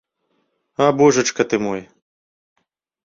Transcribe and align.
А 0.85 0.87
божачка 1.03 1.45
ты 1.51 1.59
мой! 1.67 1.87